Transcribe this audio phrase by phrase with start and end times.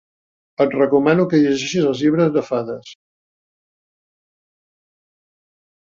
[0.63, 2.95] Et recomano que llegeixis els llibres de fades.